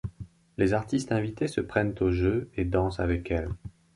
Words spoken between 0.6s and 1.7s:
artistes invités se